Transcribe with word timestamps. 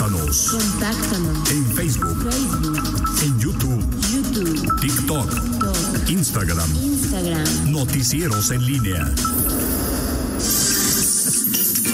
Contáctanos 0.00 0.50
Contáctanos. 0.50 1.50
en 1.50 1.64
Facebook, 1.74 2.16
Facebook, 2.22 2.78
en 3.22 3.38
YouTube, 3.38 3.84
YouTube, 4.10 4.80
TikTok, 4.80 5.28
TikTok, 5.30 6.08
Instagram. 6.08 6.74
Instagram. 6.74 7.70
Noticieros 7.70 8.50
en 8.50 8.64
línea. 8.64 9.04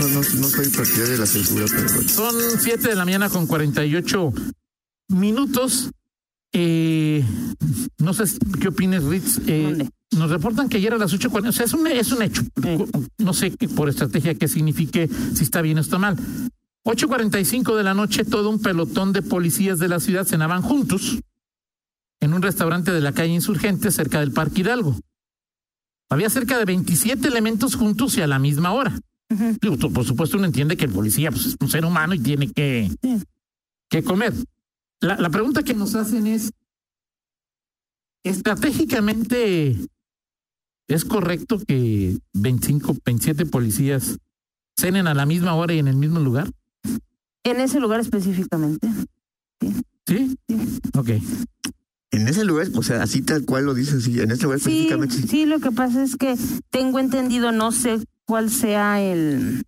No, 0.00 0.08
no, 0.08 0.20
no 0.20 0.48
soy 0.48 0.68
partidario 0.68 1.12
de 1.14 1.18
la 1.18 1.26
censura, 1.26 1.64
pero 1.68 1.94
bueno. 1.94 2.08
Son 2.08 2.34
7 2.60 2.88
de 2.90 2.94
la 2.94 3.04
mañana 3.04 3.28
con 3.28 3.48
48 3.48 4.32
minutos. 5.08 5.90
Eh, 6.52 7.24
no 7.98 8.14
sé 8.14 8.22
qué 8.60 8.68
opines, 8.68 9.02
Ritz. 9.02 9.40
Eh, 9.48 9.84
nos 10.12 10.30
reportan 10.30 10.68
que 10.68 10.76
ayer 10.76 10.94
a 10.94 10.98
las 10.98 11.12
8.40, 11.12 11.48
o 11.48 11.52
sea, 11.52 11.64
es 11.66 11.72
un, 11.72 11.84
es 11.88 12.12
un 12.12 12.22
hecho. 12.22 12.42
No 13.18 13.32
sé 13.32 13.50
por 13.74 13.88
estrategia 13.88 14.36
qué 14.36 14.46
signifique, 14.46 15.10
si 15.34 15.42
está 15.42 15.60
bien 15.60 15.78
o 15.78 15.80
está 15.80 15.98
mal. 15.98 16.16
8.45 16.86 17.76
de 17.76 17.82
la 17.82 17.94
noche, 17.94 18.24
todo 18.24 18.48
un 18.48 18.62
pelotón 18.62 19.12
de 19.12 19.20
policías 19.20 19.80
de 19.80 19.88
la 19.88 19.98
ciudad 19.98 20.24
cenaban 20.24 20.62
juntos 20.62 21.18
en 22.20 22.32
un 22.32 22.42
restaurante 22.42 22.92
de 22.92 23.00
la 23.00 23.10
calle 23.12 23.32
Insurgente 23.34 23.90
cerca 23.90 24.20
del 24.20 24.30
Parque 24.32 24.60
Hidalgo. 24.60 24.96
Había 26.08 26.30
cerca 26.30 26.56
de 26.58 26.64
27 26.64 27.26
elementos 27.26 27.74
juntos 27.74 28.16
y 28.16 28.22
a 28.22 28.28
la 28.28 28.38
misma 28.38 28.72
hora. 28.72 28.96
Digo, 29.60 29.76
por 29.92 30.04
supuesto, 30.04 30.36
uno 30.36 30.46
entiende 30.46 30.76
que 30.76 30.84
el 30.84 30.92
policía 30.92 31.32
pues, 31.32 31.46
es 31.46 31.56
un 31.60 31.68
ser 31.68 31.84
humano 31.84 32.14
y 32.14 32.20
tiene 32.20 32.52
que, 32.52 32.88
Sí. 33.02 33.20
que 33.90 34.04
comer. 34.04 34.32
La, 35.00 35.16
la 35.16 35.28
pregunta 35.28 35.64
que 35.64 35.74
nos 35.74 35.96
hacen 35.96 36.28
es, 36.28 36.52
estratégicamente, 38.22 39.76
¿es 40.88 41.04
correcto 41.04 41.58
que 41.66 42.16
25, 42.34 42.96
27 43.04 43.46
policías 43.46 44.18
cenen 44.78 45.08
a 45.08 45.14
la 45.14 45.26
misma 45.26 45.54
hora 45.54 45.74
y 45.74 45.80
en 45.80 45.88
el 45.88 45.96
mismo 45.96 46.20
lugar? 46.20 46.48
En 47.50 47.60
ese 47.60 47.80
lugar 47.80 48.00
específicamente. 48.00 48.88
¿Sí? 50.06 50.36
Ok. 50.96 51.10
En 52.12 52.28
ese 52.28 52.44
lugar, 52.44 52.68
o 52.74 52.82
sea, 52.82 53.02
así 53.02 53.22
tal 53.22 53.44
cual 53.44 53.66
lo 53.66 53.74
dice, 53.74 54.00
sí, 54.00 54.20
en 54.20 54.30
ese 54.30 54.44
lugar 54.44 54.58
Sí, 54.60 54.68
específicamente. 54.70 55.14
sí. 55.16 55.28
sí, 55.28 55.46
lo 55.46 55.60
que 55.60 55.70
pasa 55.70 56.02
es 56.02 56.16
que 56.16 56.36
tengo 56.70 56.98
entendido, 56.98 57.52
no 57.52 57.72
sé 57.72 58.00
cuál 58.24 58.50
sea 58.50 59.02
el, 59.02 59.64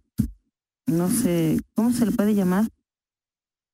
no 0.87 1.11
sé, 1.11 1.61
¿cómo 1.75 1.93
se 1.93 2.07
le 2.07 2.13
puede 2.13 2.35
llamar? 2.35 2.69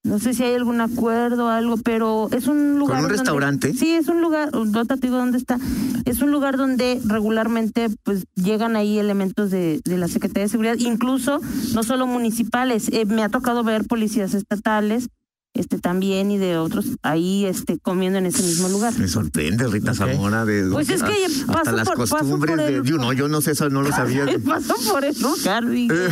No 0.05 0.19
sé 0.19 0.35
si 0.35 0.43
hay 0.43 0.55
algún 0.55 0.83
acuerdo 0.83 1.47
o 1.47 1.49
algo, 1.49 1.79
pero 1.79 2.29
es 2.31 2.47
un 2.47 2.79
lugar. 2.79 2.99
un 2.99 3.03
donde- 3.05 3.17
restaurante? 3.17 3.73
sí, 3.73 3.91
es 3.95 4.07
un 4.09 4.21
lugar, 4.21 4.51
no 4.53 4.85
te 4.85 4.97
digo 4.97 5.17
dónde 5.17 5.39
está. 5.39 5.59
Es 6.05 6.21
un 6.21 6.31
lugar 6.31 6.59
donde 6.59 7.01
regularmente 7.07 7.89
pues 8.03 8.27
llegan 8.35 8.77
ahí 8.77 8.99
elementos 8.99 9.51
de, 9.51 9.81
de 9.83 9.97
la 9.97 10.07
Secretaría 10.09 10.43
de 10.45 10.49
Seguridad, 10.51 10.77
incluso 10.79 11.41
no 11.75 11.83
solo 11.83 12.07
municipales. 12.07 12.89
Eh, 12.93 13.07
me 13.07 13.23
ha 13.23 13.31
tocado 13.31 13.65
ver 13.65 13.87
policías 13.87 14.35
estatales, 14.35 15.09
este 15.55 15.79
también 15.79 16.31
y 16.33 16.39
de 16.39 16.59
otros 16.59 16.85
ahí 17.03 17.45
este 17.47 17.79
comiendo 17.79 18.19
en 18.19 18.27
ese 18.27 18.43
mismo 18.43 18.69
lugar. 18.69 18.93
Me 18.99 19.07
sorprende, 19.09 19.67
Rita 19.69 19.93
Ok. 19.93 19.97
Zamora, 19.99 20.45
de 20.45 20.69
Pues 20.71 20.89
es 20.91 21.03
que 21.03 21.25
hasta 21.27 21.53
paso 21.53 21.73
las 21.73 21.89
por- 21.89 21.97
paso 21.99 22.17
costumbres 22.19 22.57
por 22.57 22.65
de. 22.67 22.83
Yo 22.85 22.97
no, 22.99 23.13
yo 23.13 23.29
no 23.29 23.41
sé 23.41 23.53
eso, 23.53 23.71
no 23.71 23.83
lo 23.83 23.91
sabía. 23.91 24.27
Pasó 24.45 24.75
por 24.91 25.05
el 25.05 25.17
lugar, 25.21 25.65
Miguel. 25.65 26.11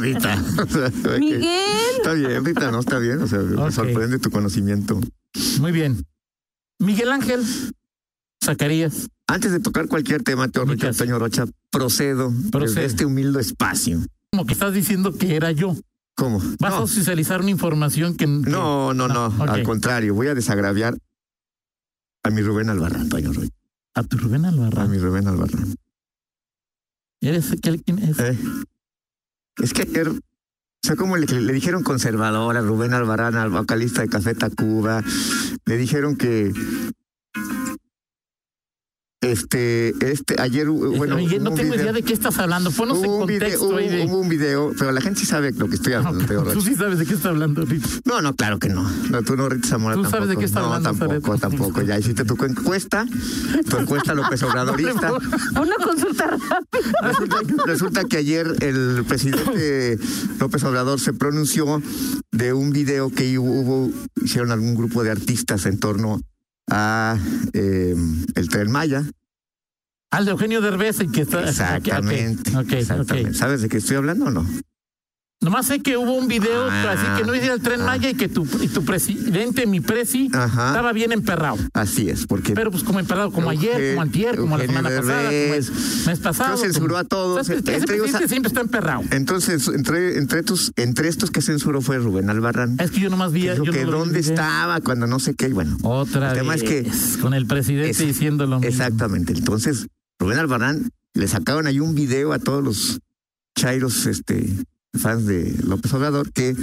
Rita. 0.00 0.36
Miguel. 1.18 1.44
Está 1.96 2.12
bien, 2.14 2.44
Rita, 2.44 2.70
no 2.72 2.80
está 2.80 2.98
bien. 2.98 3.22
O 3.22 3.26
sea, 3.28 3.38
me 3.38 3.70
sorprende 3.72 4.18
tu 4.18 4.30
conocimiento. 4.30 5.00
Muy 5.60 5.72
bien. 5.72 6.04
Miguel 6.80 7.12
Ángel 7.12 7.42
Zacarías. 8.44 9.08
Antes 9.26 9.52
de 9.52 9.60
tocar 9.60 9.88
cualquier 9.88 10.22
tema, 10.22 10.48
caso. 10.50 10.86
Antonio 10.88 11.18
Rocha, 11.18 11.46
procedo 11.70 12.32
Procede. 12.50 12.82
desde 12.82 12.84
este 12.84 13.06
humilde 13.06 13.40
espacio. 13.40 14.00
Como 14.30 14.44
que 14.46 14.52
estás 14.52 14.74
diciendo 14.74 15.12
que 15.16 15.36
era 15.36 15.50
yo. 15.52 15.74
¿Cómo? 16.16 16.38
Vas 16.60 16.72
a 16.74 16.76
No, 16.78 16.82
oficializar 16.84 17.40
una 17.40 17.50
información 17.50 18.12
que... 18.16 18.24
que- 18.24 18.50
no, 18.50 18.94
no, 18.94 19.08
no, 19.08 19.24
al 19.42 19.62
contrario, 19.62 20.14
voy 20.14 20.28
a 20.28 20.34
desagraviar 20.34 20.96
a 22.22 22.30
mi 22.30 22.40
Rubén 22.42 22.70
Albarrán, 22.70 23.02
Antonio 23.02 23.32
Rocha, 23.32 23.50
A 23.94 24.02
tu 24.04 24.16
Rubén 24.16 24.44
a 24.44 24.48
Albarrán. 24.50 24.90
mi 24.90 24.98
Rubén 24.98 25.26
Albarrán. 25.28 25.74
¿Eres 27.20 27.52
aquel 27.52 27.82
quién 27.82 27.98
es? 27.98 28.18
Eh, 28.18 28.38
Es 29.62 29.72
que 29.72 29.82
ayer, 29.82 30.08
o 30.08 30.14
sea, 30.82 30.96
como 30.96 31.16
le, 31.16 31.26
le 31.26 31.52
dijeron 31.52 31.82
conservador 31.82 32.56
a 32.56 32.60
Rubén 32.60 32.92
Albarrán, 32.94 33.36
al 33.36 33.50
vocalista 33.50 34.02
de 34.02 34.08
Café 34.08 34.34
Tacuba, 34.34 35.02
le 35.64 35.76
dijeron 35.76 36.16
que 36.16 36.52
este, 39.32 39.94
este, 40.10 40.40
ayer, 40.40 40.68
bueno, 40.68 41.16
Miguel, 41.16 41.42
no 41.42 41.52
tengo 41.52 41.72
video- 41.72 41.82
idea 41.82 41.92
de 41.92 42.02
qué 42.02 42.12
estás 42.12 42.38
hablando. 42.38 42.70
Ponos 42.70 42.98
en 42.98 43.06
hubo 43.06 43.18
un, 43.18 43.26
video, 43.26 43.40
contexto 43.40 43.66
hubo, 43.68 43.76
de... 43.76 44.06
hubo 44.06 44.18
un 44.20 44.28
video, 44.28 44.72
pero 44.78 44.92
la 44.92 45.00
gente 45.00 45.20
sí 45.20 45.26
sabe 45.26 45.52
lo 45.52 45.68
que 45.68 45.76
estoy 45.76 45.94
hablando, 45.94 46.24
Teo 46.24 46.42
Tú 46.44 46.60
sí 46.60 46.74
sabes 46.74 46.98
de 46.98 47.06
qué 47.06 47.14
está 47.14 47.30
hablando. 47.30 47.64
No, 48.04 48.22
no, 48.22 48.34
claro 48.34 48.58
que 48.58 48.68
no. 48.68 48.88
No, 49.10 49.22
tú 49.22 49.36
no, 49.36 49.48
Rita 49.48 49.68
Zamora 49.68 49.94
Tú 49.94 50.02
tampoco. 50.02 50.16
sabes 50.22 50.28
de 50.30 50.36
qué 50.36 50.44
está 50.44 50.60
no, 50.60 50.66
hablando, 50.72 51.06
tampoco, 51.06 51.38
tampoco. 51.38 51.82
Ya 51.82 51.98
hiciste 51.98 52.24
tu 52.24 52.42
encuesta, 52.44 53.06
tu 53.68 53.78
encuesta 53.78 54.14
López 54.14 54.42
Obradorista. 54.42 55.12
Una 55.60 55.76
consulta 55.82 56.26
rápida. 56.26 56.92
Resulta, 57.02 57.36
resulta 57.66 58.04
que 58.04 58.16
ayer 58.18 58.54
el 58.60 59.04
presidente 59.06 59.98
López 60.38 60.64
Obrador 60.64 61.00
se 61.00 61.12
pronunció 61.12 61.82
de 62.32 62.52
un 62.52 62.70
video 62.70 63.10
que 63.10 63.38
hubo, 63.38 63.90
hicieron 64.22 64.50
algún 64.50 64.74
grupo 64.74 65.02
de 65.02 65.10
artistas 65.10 65.66
en 65.66 65.78
torno 65.78 66.20
a 66.70 67.18
eh, 67.52 67.94
el 68.34 68.48
Tren 68.48 68.70
Maya. 68.70 69.04
Al 70.10 70.24
de 70.24 70.30
Eugenio 70.30 70.60
Derbez, 70.60 70.98
que 71.12 71.22
está... 71.22 71.48
Exactamente. 71.48 72.50
Ok, 72.50 72.64
ok, 72.66 72.72
exactamente. 72.72 73.34
¿Sabes 73.34 73.62
de 73.62 73.68
qué 73.68 73.78
estoy 73.78 73.96
hablando 73.96 74.26
o 74.26 74.30
no? 74.30 74.46
Nomás 75.44 75.66
sé 75.66 75.80
que 75.80 75.96
hubo 75.96 76.14
un 76.14 76.26
video 76.26 76.68
Ah. 76.70 76.92
así 76.92 77.20
que 77.20 77.26
no 77.26 77.34
hice 77.34 77.52
el 77.52 77.60
tren 77.60 77.82
Ah. 77.82 77.86
Maya 77.86 78.08
y 78.10 78.14
que 78.14 78.28
tu, 78.28 78.46
y 78.62 78.68
tu 78.68 78.84
presidente, 78.84 79.66
mi 79.66 79.80
presi, 79.80 80.30
Ajá. 80.32 80.68
estaba 80.68 80.92
bien 80.92 81.12
emperrado. 81.12 81.58
Así 81.74 82.08
es, 82.08 82.26
porque 82.26 82.54
Pero 82.54 82.70
pues 82.70 82.82
como 82.82 82.98
emperrado, 82.98 83.30
como 83.30 83.50
ayer, 83.50 83.90
como 83.90 84.02
antier, 84.02 84.36
como 84.36 84.56
la 84.56 84.64
semana 84.66 84.88
pasada, 84.88 85.22
como 85.24 85.54
el 85.54 85.64
mes 86.06 86.18
pasado. 86.22 86.56
Censuró 86.56 86.96
a 86.96 87.04
todos. 87.04 87.48
Ese- 87.48 87.58
a- 87.58 87.62
presidente 87.84 88.28
siempre 88.28 88.48
está 88.48 88.60
emperrado. 88.62 89.02
entonces 89.10 89.68
entre 89.68 90.18
entre 90.18 90.42
tus 90.42 90.72
entre 90.76 91.08
estos 91.08 91.30
que 91.30 91.42
censuró 91.42 91.80
fue 91.82 91.98
Rubén 91.98 92.30
Albarrán. 92.30 92.76
Es 92.80 92.90
que 92.90 93.00
yo 93.00 93.10
nomás 93.10 93.30
vi... 93.32 93.42
que 93.42 93.54
yo 93.56 93.64
que 93.64 93.84
no 93.84 93.92
vi 93.92 93.98
dónde 93.98 94.20
estaba 94.20 94.80
cuando 94.80 95.06
no 95.06 95.18
sé 95.20 95.34
qué 95.34 95.48
y 95.48 95.52
bueno. 95.52 95.76
Otra 95.82 96.30
El 96.32 96.38
tema 96.38 96.54
vez, 96.54 96.62
es 96.62 96.68
que- 96.68 97.20
con 97.20 97.34
el 97.34 97.46
presidente 97.46 97.90
Esa- 97.90 98.04
diciendo 98.04 98.46
lo 98.46 98.58
mismo. 98.60 98.68
Exactamente. 98.70 99.32
Entonces, 99.34 99.88
Rubén 100.18 100.38
Albarrán 100.38 100.90
le 101.12 101.28
sacaron 101.28 101.66
ahí 101.66 101.80
un 101.80 101.94
video 101.94 102.32
a 102.32 102.38
todos 102.38 102.64
los 102.64 103.00
chairos 103.56 104.06
este, 104.06 104.48
fans 104.98 105.26
de 105.26 105.56
López 105.64 105.92
Obrador 105.94 106.32
que 106.32 106.56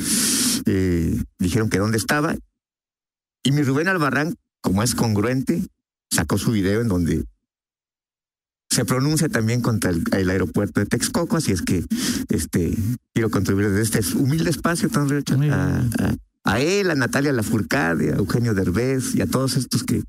eh, 0.65 1.23
dijeron 1.39 1.69
que 1.69 1.77
dónde 1.79 1.97
estaba. 1.97 2.35
Y 3.43 3.51
mi 3.51 3.63
Rubén 3.63 3.87
Albarrán, 3.87 4.35
como 4.61 4.83
es 4.83 4.93
congruente, 4.95 5.63
sacó 6.11 6.37
su 6.37 6.51
video 6.51 6.81
en 6.81 6.87
donde 6.87 7.25
se 8.69 8.85
pronuncia 8.85 9.27
también 9.27 9.61
contra 9.61 9.89
el, 9.91 10.03
el 10.13 10.29
aeropuerto 10.29 10.79
de 10.79 10.85
Texcoco, 10.85 11.35
así 11.37 11.51
es 11.51 11.61
que 11.61 11.83
este 12.29 12.77
quiero 13.13 13.29
contribuir 13.29 13.69
desde 13.69 13.99
este 13.99 14.17
humilde 14.17 14.49
espacio 14.49 14.87
tan 14.89 15.03
a, 15.11 15.35
bien. 15.35 15.51
a- 15.53 16.15
a 16.43 16.59
él, 16.59 16.89
a 16.89 16.95
Natalia 16.95 17.31
Lafourcade, 17.33 18.13
a 18.13 18.15
Eugenio 18.15 18.53
Derbez 18.55 19.13
y 19.13 19.21
a 19.21 19.27
todos 19.27 19.57
estos 19.57 19.83
que 19.83 20.01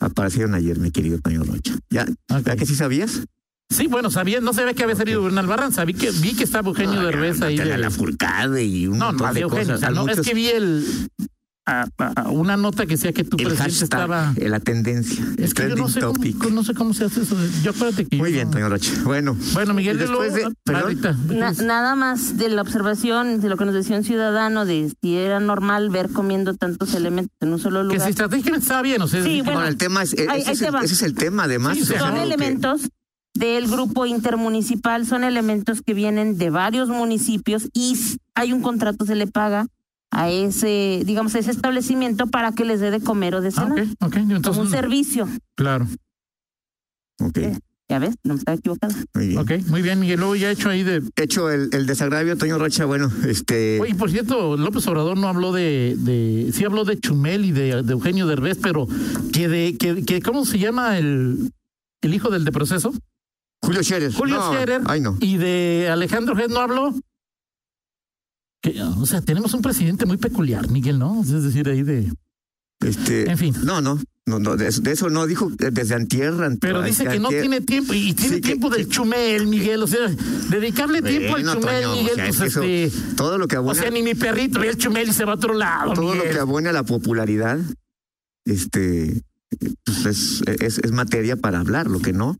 aparecieron 0.00 0.54
ayer, 0.54 0.78
mi 0.78 0.90
querido 0.90 1.18
Toño 1.18 1.42
Rocha. 1.44 1.78
¿Ya. 1.88 2.06
¿ya 2.44 2.56
que 2.56 2.66
sí 2.66 2.74
sabías? 2.74 3.22
Sí, 3.70 3.86
bueno, 3.86 4.10
sabía, 4.10 4.40
no 4.40 4.52
sabía 4.54 4.72
que 4.74 4.82
había 4.84 4.96
salido 4.96 5.20
Rubén 5.20 5.36
Albarrán, 5.38 5.72
sabí 5.72 5.92
que, 5.92 6.10
vi 6.10 6.34
que 6.34 6.44
estaba 6.44 6.68
Eugenio 6.68 7.02
Derbez 7.02 7.42
ahí. 7.42 7.56
De- 7.58 7.76
Lafourcade 7.76 8.64
y 8.64 8.86
un 8.86 8.98
No, 8.98 9.06
montón 9.06 9.26
no, 9.26 9.32
de 9.34 9.34
de 9.34 9.40
Eugenio. 9.42 9.64
cosas. 9.74 9.76
o 9.76 9.80
sea, 9.80 9.90
no, 9.90 10.08
es 10.10 10.20
que 10.20 10.34
vi 10.34 10.48
el 10.48 10.86
a- 11.66 11.86
a- 11.98 12.28
una 12.30 12.56
nota 12.56 12.86
que 12.86 12.92
decía 12.94 13.12
que 13.12 13.24
tu 13.24 13.36
el 13.36 13.44
presidente 13.44 13.64
hashtag, 13.72 13.84
estaba. 13.84 14.32
eh, 14.36 14.48
la 14.48 14.58
tendencia, 14.58 15.22
Es 15.36 15.52
que 15.52 15.68
yo 15.68 15.76
no 15.76 15.86
sé, 15.90 16.00
cómo, 16.00 16.14
no 16.54 16.64
sé 16.64 16.72
cómo 16.72 16.94
se 16.94 17.04
hace 17.04 17.20
eso. 17.20 17.36
Yo 17.62 17.72
acuérdate 17.72 18.06
que. 18.06 18.16
Muy 18.16 18.30
yo 18.30 18.36
bien, 18.36 18.50
Toño 18.50 18.70
Rocha. 18.70 18.90
Bueno, 19.04 19.36
Bueno, 19.52 19.74
Miguel, 19.74 19.98
después 19.98 20.32
de- 20.32 20.48
Na- 21.34 21.52
nada 21.52 21.94
más 21.94 22.38
de 22.38 22.48
la 22.48 22.62
observación 22.62 23.42
de 23.42 23.50
lo 23.50 23.58
que 23.58 23.66
nos 23.66 23.74
decía 23.74 23.98
un 23.98 24.04
ciudadano 24.04 24.64
de 24.64 24.90
si 25.02 25.14
era 25.16 25.40
normal 25.40 25.90
ver 25.90 26.08
comiendo 26.08 26.54
tantos 26.54 26.94
elementos 26.94 27.36
en 27.42 27.52
un 27.52 27.58
solo 27.58 27.82
que 27.82 27.88
si 27.90 27.94
lugar. 27.96 28.08
estratégicamente 28.08 28.62
estaba 28.64 28.80
bien, 28.80 29.02
o 29.02 29.06
sea, 29.08 29.22
Sí, 29.22 29.42
bueno, 29.42 29.52
Bueno, 29.58 29.68
el 29.68 29.76
tema 29.76 30.02
es, 30.04 30.14
e- 30.14 30.26
ahí- 30.26 30.40
ese, 30.40 30.48
ahí 30.48 30.54
es 30.54 30.62
el, 30.62 30.74
ese 30.84 30.94
es 30.94 31.02
el 31.02 31.12
tema, 31.14 31.44
además. 31.44 31.76
Sí, 31.76 31.82
o 31.82 31.86
sea, 31.86 31.98
son 31.98 32.16
elementos 32.16 32.88
del 33.38 33.68
grupo 33.68 34.06
intermunicipal, 34.06 35.06
son 35.06 35.24
elementos 35.24 35.82
que 35.82 35.94
vienen 35.94 36.38
de 36.38 36.50
varios 36.50 36.88
municipios 36.88 37.68
y 37.72 37.96
hay 38.34 38.52
un 38.52 38.62
contrato, 38.62 39.04
se 39.06 39.14
le 39.14 39.26
paga 39.26 39.66
a 40.10 40.30
ese, 40.30 41.02
digamos, 41.04 41.34
a 41.34 41.38
ese 41.38 41.50
establecimiento 41.50 42.26
para 42.26 42.52
que 42.52 42.64
les 42.64 42.80
dé 42.80 42.90
de 42.90 43.00
comer 43.00 43.34
o 43.34 43.40
de 43.40 43.48
Ah, 43.48 43.50
cenar. 43.52 43.86
ok, 44.00 44.16
ok. 44.38 44.42
Como 44.44 44.60
un 44.62 44.70
servicio. 44.70 45.28
claro. 45.56 45.86
Ok, 47.20 47.38
Eh. 47.38 47.58
Ya 47.90 47.98
ves, 47.98 48.16
no 48.22 48.34
me 48.34 48.38
estaba 48.38 48.56
equivocada. 48.58 48.94
muy 49.14 49.28
bien. 49.28 49.38
Ok, 49.38 49.50
muy 49.68 49.80
bien, 49.80 49.98
Miguel. 49.98 50.18
Luego 50.20 50.36
ya 50.36 50.50
he 50.50 50.52
hecho 50.52 50.68
ahí 50.68 50.82
de. 50.82 51.02
Hecho 51.16 51.50
el, 51.50 51.70
el 51.72 51.86
desagravio, 51.86 52.36
Toño 52.36 52.58
Rocha, 52.58 52.84
bueno, 52.84 53.10
este... 53.26 53.80
Oye, 53.80 53.94
por 53.94 54.10
cierto, 54.10 54.58
López 54.58 54.86
Obrador 54.88 55.16
no 55.16 55.26
habló 55.26 55.52
de, 55.52 55.96
de 55.98 56.50
sí 56.52 56.66
habló 56.66 56.84
de 56.84 57.00
Chumel 57.00 57.46
y 57.46 57.52
de, 57.52 57.82
de 57.82 57.92
Eugenio 57.92 58.26
Derbez, 58.26 58.58
pero 58.62 58.86
que 59.32 59.48
de, 59.48 59.78
que, 59.78 60.04
que 60.04 60.20
¿cómo 60.20 60.44
se 60.44 60.58
llama 60.58 60.98
el, 60.98 61.50
el 62.02 62.14
hijo 62.14 62.28
del 62.28 62.44
de 62.44 62.52
proceso? 62.52 62.92
Julio 63.62 63.82
Scherer. 63.82 64.12
Julio 64.12 64.36
no, 64.36 64.52
Scherer 64.52 64.82
Ay, 64.86 65.00
no. 65.00 65.16
y 65.20 65.36
de 65.36 65.88
Alejandro 65.90 66.36
Gez 66.36 66.48
no 66.48 66.60
habló. 66.60 66.94
Que, 68.62 68.80
o 68.82 69.06
sea, 69.06 69.20
tenemos 69.20 69.54
un 69.54 69.62
presidente 69.62 70.04
muy 70.06 70.16
peculiar, 70.16 70.68
Miguel, 70.70 70.98
¿no? 70.98 71.20
Es 71.22 71.30
decir, 71.42 71.68
ahí 71.68 71.82
de... 71.82 72.12
Este, 72.80 73.28
En 73.30 73.38
fin. 73.38 73.54
No, 73.64 73.80
no, 73.80 73.98
no, 74.26 74.38
no 74.38 74.56
de, 74.56 74.68
eso, 74.68 74.80
de 74.82 74.92
eso 74.92 75.10
no 75.10 75.26
dijo 75.26 75.50
desde 75.56 75.94
antier. 75.94 76.32
ant- 76.34 76.58
Pero 76.60 76.82
dice 76.82 77.04
que 77.06 77.18
no 77.18 77.28
tiene 77.28 77.60
tiempo, 77.60 77.92
y 77.92 78.14
tiene 78.14 78.36
Sí, 78.36 78.40
que- 78.40 78.46
tiempo 78.48 78.70
del 78.70 78.88
chumel, 78.88 79.46
Miguel. 79.48 79.82
O 79.82 79.86
sea, 79.88 80.08
dedicarle 80.50 81.02
tiempo 81.02 81.36
al 81.36 81.42
chumel, 81.44 81.82
Toño, 81.84 81.96
Miguel, 81.96 82.12
o 82.12 82.14
sea, 82.16 82.26
pues 82.26 82.40
eso- 82.40 82.62
este... 82.62 83.14
todo 83.16 83.38
lo 83.38 83.48
que 83.48 83.56
O 83.56 83.60
abona, 83.60 83.80
sea, 83.80 83.90
ni 83.90 84.02
mi 84.02 84.14
perrito 84.14 84.60
ve 84.60 84.68
el 84.70 84.76
chumel 84.76 85.08
y 85.08 85.12
se 85.12 85.24
va 85.24 85.32
a 85.32 85.36
otro 85.36 85.54
lado, 85.54 85.92
todo 85.94 86.14
lo 86.14 86.22
que 86.22 86.38
abona 86.38 86.70
a 86.70 86.72
la 86.72 86.84
popularidad, 86.84 87.58
este, 88.44 89.22
pues 89.84 90.06
es, 90.06 90.42
es, 90.60 90.78
es 90.78 90.92
materia 90.92 91.36
para 91.36 91.58
hablar, 91.60 91.88
lo 91.88 91.98
que 92.00 92.12
no, 92.12 92.36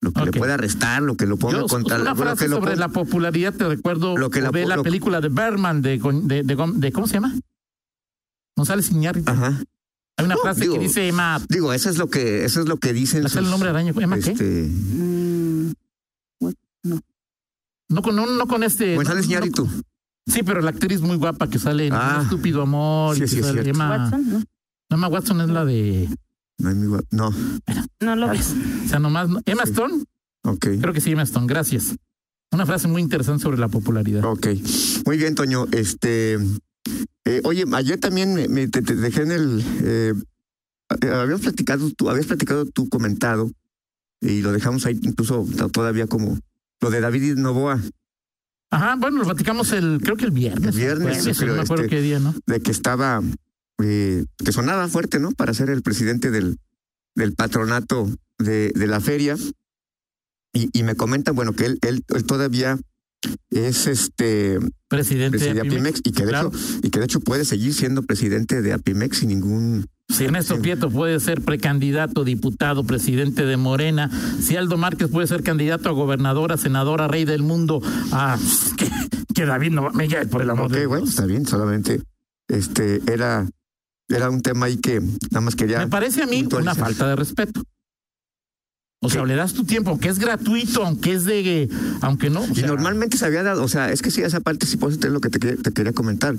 lo 0.00 0.12
que 0.12 0.24
le 0.24 0.30
pueda 0.32 0.56
restar, 0.56 1.02
lo 1.02 1.16
que 1.16 1.26
lo 1.26 1.36
ponga 1.36 1.58
Yo, 1.58 1.66
contra 1.66 1.96
una 1.96 2.04
la, 2.04 2.10
lo 2.10 2.16
frase 2.16 2.44
que 2.44 2.48
lo 2.48 2.56
sobre 2.56 2.72
ponga- 2.74 2.78
la 2.78 2.88
popularidad, 2.88 3.52
te 3.54 3.66
recuerdo, 3.68 4.16
Lo 4.16 4.30
que 4.30 4.40
la 4.40 4.50
ve 4.50 4.62
po- 4.62 4.68
la 4.68 4.76
lo- 4.76 4.82
película 4.82 5.20
de 5.20 5.28
Berman, 5.28 5.82
de, 5.82 5.98
de, 5.98 6.42
de, 6.44 6.56
de- 6.76 6.92
¿cómo 6.92 7.06
se 7.06 7.14
llama? 7.14 7.34
González 8.56 8.90
Iñárritu. 8.90 9.30
Ajá. 9.30 9.60
Hay 10.16 10.24
una 10.24 10.34
No, 10.34 10.40
frase 10.40 10.62
digo, 10.62 10.74
que 10.74 10.80
dice 10.80 11.06
Emma, 11.08 11.40
Digo, 11.48 11.72
eso 11.72 11.90
es 11.90 11.96
lo 11.98 12.08
que, 12.08 12.44
eso 12.44 12.60
es 12.60 12.66
lo 12.68 12.76
que 12.78 12.92
dicen. 12.92 13.22
¿no 13.22 13.28
sé 13.28 13.38
el 13.38 13.44
sus- 13.44 13.50
nombre 13.52 13.70
araña? 13.70 13.92
¿Emma 13.96 14.18
qué? 14.18 14.30
este, 14.32 14.68
Mm, 14.70 15.72
No 17.90 18.02
con, 18.02 18.14
no, 18.16 18.26
no 18.26 18.46
con 18.46 18.62
este... 18.62 18.96
González 18.96 19.24
no- 19.24 19.30
no- 19.30 19.32
Iñárritu. 19.36 19.68
sí, 20.26 20.42
pero 20.42 20.60
la 20.60 20.70
actriz 20.70 21.00
muy 21.00 21.16
guapa 21.16 21.48
que 21.48 21.58
sale 21.58 21.86
en 21.86 21.94
Ah. 21.94 22.16
Un 22.18 22.24
Estúpido 22.24 22.62
Amor. 22.62 23.16
Sí, 23.16 23.22
y 23.22 23.24
que 23.24 23.28
sí, 23.28 23.42
sale. 23.42 23.68
Emma, 23.68 23.90
Watson, 24.10 24.30
no, 24.30 24.42
Emma 24.90 25.08
Watson 25.08 25.40
es 25.40 25.48
la 25.48 25.64
de... 25.64 26.08
No, 26.58 26.70
es 26.70 26.76
mi 26.76 26.86
gua- 26.88 27.04
no, 27.10 27.32
No 28.00 28.16
lo 28.16 28.28
ves. 28.28 28.54
O 28.84 28.88
sea, 28.88 28.98
nomás... 28.98 29.28
no- 29.28 29.40
Emma 29.46 29.64
Sí. 29.64 29.70
Stone. 29.72 30.04
ok. 30.44 30.66
Creo 30.80 30.92
que 30.92 31.00
sí, 31.00 31.12
Emma 31.12 31.22
Stone. 31.22 31.46
Gracias. 31.46 31.96
Una 32.50 32.66
frase 32.66 32.88
muy 32.88 33.02
interesante 33.02 33.42
sobre 33.42 33.58
la 33.58 33.68
popularidad. 33.68 34.24
Ok, 34.24 34.46
muy 35.06 35.18
bien, 35.18 35.34
Toño. 35.34 35.66
Este, 35.72 36.38
eh, 37.26 37.40
oye, 37.44 37.64
ayer 37.74 37.98
también 38.00 38.34
me, 38.34 38.48
me- 38.48 38.68
te, 38.68 38.80
te 38.82 38.94
dejé 38.94 39.22
en 39.22 39.32
el, 39.32 39.62
eh, 39.82 40.14
habíamos 40.88 41.42
platicado, 41.42 41.90
tú 41.96 42.08
habías 42.08 42.26
platicado 42.26 42.64
tu 42.64 42.88
comentado 42.88 43.50
y 44.22 44.40
lo 44.40 44.52
dejamos 44.52 44.86
ahí 44.86 44.98
incluso 45.02 45.46
to- 45.56 45.68
todavía 45.68 46.06
como 46.06 46.38
lo 46.80 46.90
de 46.90 47.00
David 47.00 47.36
Novoa, 47.36 47.80
Ajá, 48.70 48.96
bueno, 48.96 49.18
lo 49.18 49.24
platicamos 49.24 49.72
el, 49.72 49.98
creo 50.02 50.16
que 50.16 50.24
el 50.26 50.30
viernes. 50.30 50.74
El 50.74 50.80
viernes, 50.80 51.18
jueves, 51.18 51.24
yo 51.24 51.34
creo, 51.34 51.48
no 51.48 51.56
me 51.56 51.62
acuerdo 51.64 51.84
este- 51.84 51.96
qué 51.96 52.02
día, 52.02 52.18
¿no? 52.18 52.34
de 52.46 52.60
que 52.60 52.70
estaba, 52.70 53.22
eh, 53.82 54.24
que 54.44 54.52
sonaba 54.52 54.88
fuerte, 54.88 55.18
¿no? 55.18 55.30
Para 55.32 55.54
ser 55.54 55.70
el 55.70 55.82
presidente 55.82 56.30
del, 56.30 56.58
del 57.14 57.34
patronato 57.34 58.08
de, 58.38 58.72
de 58.74 58.86
la 58.86 59.00
feria. 59.00 59.36
Y, 60.52 60.70
y 60.72 60.82
me 60.82 60.94
comentan, 60.96 61.34
bueno, 61.34 61.52
que 61.52 61.66
él, 61.66 61.78
él, 61.82 62.04
él 62.08 62.24
todavía 62.24 62.78
es 63.50 63.86
este 63.86 64.58
Presidente 64.88 65.38
presidente 65.38 65.54
de 65.54 65.60
Apimex. 65.60 65.74
Apimex 65.74 66.00
y 66.04 66.12
que 66.12 66.22
de 66.24 66.28
claro. 66.28 66.48
hecho 66.48 66.58
y 66.82 66.90
que 66.90 66.98
de 67.00 67.04
hecho 67.04 67.20
puede 67.20 67.44
seguir 67.44 67.74
siendo 67.74 68.02
presidente 68.02 68.62
de 68.62 68.72
Apimex 68.72 69.18
sin 69.18 69.28
ningún 69.28 69.86
Si 70.08 70.24
Ernesto. 70.24 70.58
Prieto 70.60 70.88
puede 70.88 71.20
ser 71.20 71.42
precandidato, 71.42 72.24
diputado, 72.24 72.84
presidente 72.84 73.44
de 73.44 73.56
Morena, 73.56 74.08
si 74.40 74.56
Aldo 74.56 74.76
Márquez 74.78 75.08
puede 75.08 75.26
ser 75.26 75.42
candidato 75.42 75.88
a 75.88 75.92
gobernadora, 75.92 76.56
senadora, 76.56 77.08
rey 77.08 77.24
del 77.24 77.42
mundo, 77.42 77.82
ah, 78.12 78.38
que, 78.78 78.88
que 79.34 79.44
David 79.44 79.72
no 79.72 79.90
Miguel, 79.90 80.28
por 80.28 80.40
el 80.42 80.50
amor 80.50 80.66
Ok, 80.66 80.72
de 80.72 80.86
bueno, 80.86 81.04
Dios. 81.04 81.10
está 81.14 81.26
bien, 81.26 81.44
solamente 81.44 82.00
este 82.48 83.02
era 83.12 83.46
era 84.08 84.30
un 84.30 84.42
tema 84.42 84.66
ahí 84.66 84.78
que 84.78 85.00
nada 85.00 85.40
más 85.40 85.54
quería 85.56 85.78
Me 85.78 85.88
parece 85.88 86.22
a 86.22 86.26
mí 86.26 86.46
una 86.52 86.74
falta 86.74 87.08
de 87.08 87.16
respeto. 87.16 87.62
O 89.00 89.08
sea, 89.10 89.24
le 89.24 89.36
das 89.36 89.52
tu 89.54 89.64
tiempo, 89.64 89.90
aunque 89.90 90.08
es 90.08 90.18
gratuito, 90.18 90.84
aunque 90.84 91.12
es 91.12 91.24
de, 91.24 91.68
aunque 92.00 92.30
no. 92.30 92.40
o 92.40 92.48
Y 92.48 92.56
sea, 92.56 92.66
normalmente 92.66 93.16
se 93.16 93.26
había 93.26 93.44
dado, 93.44 93.62
o 93.62 93.68
sea, 93.68 93.92
es 93.92 94.02
que 94.02 94.10
sí, 94.10 94.22
esa 94.22 94.40
parte 94.40 94.66
sí 94.66 94.76
puedo 94.76 94.92
es 94.92 95.04
lo 95.04 95.20
que 95.20 95.30
te, 95.30 95.38
quería- 95.38 95.62
te 95.62 95.70
quería 95.72 95.92
comentar. 95.92 96.34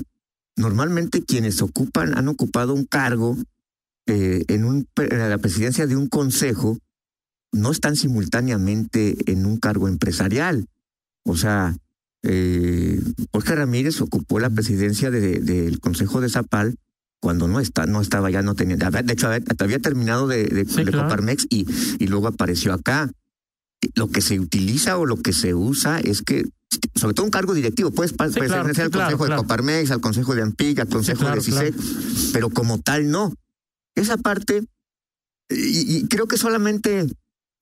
Normalmente 0.57 1.24
quienes 1.24 1.62
ocupan, 1.62 2.18
han 2.18 2.27
ocupado 2.27 2.74
un 2.74 2.83
cargo 2.83 3.38
eh, 4.07 4.44
en, 4.50 4.66
un, 4.66 4.88
en 4.98 5.30
la 5.30 5.38
presidencia 5.38 5.88
de 5.88 5.95
un 5.95 6.10
consejo, 6.10 6.77
no 7.54 7.71
están 7.71 7.95
simultáneamente 7.95 9.16
en 9.31 9.45
un 9.45 9.57
cargo 9.57 9.88
empresarial. 9.88 10.66
O 11.24 11.38
sea, 11.38 11.77
eh, 12.24 13.00
Jorge 13.31 13.56
Ramírez 13.56 14.01
ocupó 14.01 14.39
la 14.39 14.50
presidencia 14.50 15.10
de- 15.12 15.39
del 15.39 15.80
Consejo 15.80 16.19
de 16.19 16.27
Zapal 16.30 16.75
cuando 17.21 17.48
no 17.48 17.60
está, 17.60 17.86
no 17.86 18.01
estaba 18.01 18.30
ya, 18.30 18.42
no 18.42 18.56
tenía, 18.56 18.77
de 18.77 19.13
hecho 19.13 19.27
había, 19.60 19.80
terminado 19.80 20.27
de, 20.27 20.45
de, 20.45 20.66
Sí, 20.66 20.83
de 20.83 20.92
claro. 20.92 21.04
Coparmex 21.07 21.48
y, 21.50 21.66
y 22.00 22.07
luego 22.07 22.27
apareció 22.27 22.74
acá. 22.74 23.12
Lo 23.95 24.10
que 24.10 24.21
se 24.21 24.39
utiliza 24.39 24.98
o 24.98 25.06
lo 25.06 25.18
que 25.18 25.31
se 25.31 25.54
usa 25.54 26.00
es 26.00 26.21
que, 26.21 26.45
sobre 26.95 27.13
todo 27.13 27.25
un 27.25 27.31
cargo 27.31 27.54
directivo, 27.54 27.92
puedes 27.92 28.12
Sí, 28.12 28.18
pertenecer 28.18 28.44
claro, 28.45 28.63
al 28.66 28.92
claro, 28.92 29.18
Consejo 29.18 29.25
claro. 29.25 29.42
de 29.42 29.48
Coparmex, 29.48 29.92
al 29.92 30.01
Consejo 30.01 30.36
de 30.36 30.42
Ampic, 30.42 30.80
al 30.80 30.89
Consejo 30.89 31.30
de 31.30 31.42
CISEC, 31.42 31.75
pero 32.33 32.50
como 32.50 32.80
tal 32.80 33.10
no. 33.10 33.33
Esa 33.95 34.18
parte, 34.18 34.63
y, 35.50 35.98
y 35.98 36.07
creo 36.07 36.27
que 36.27 36.38
solamente 36.38 37.07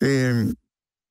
eh, 0.02 0.54